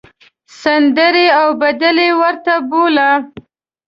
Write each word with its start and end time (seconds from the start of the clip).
سندرې 0.61 1.27
او 1.39 1.47
بدلې 1.61 2.09
ورته 2.21 2.53
بولۍ. 2.69 3.13